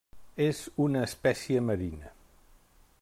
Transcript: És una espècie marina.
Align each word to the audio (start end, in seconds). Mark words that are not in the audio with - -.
És 0.45 0.61
una 0.85 1.03
espècie 1.09 1.63
marina. 1.67 2.11